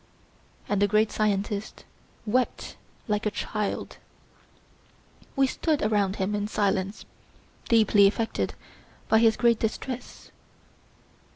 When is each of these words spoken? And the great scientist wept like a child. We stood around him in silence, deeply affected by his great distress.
And 0.67 0.81
the 0.81 0.87
great 0.87 1.11
scientist 1.11 1.85
wept 2.25 2.75
like 3.07 3.27
a 3.27 3.29
child. 3.29 3.97
We 5.35 5.45
stood 5.45 5.83
around 5.83 6.15
him 6.15 6.33
in 6.33 6.47
silence, 6.47 7.05
deeply 7.69 8.07
affected 8.07 8.55
by 9.09 9.19
his 9.19 9.37
great 9.37 9.59
distress. 9.59 10.31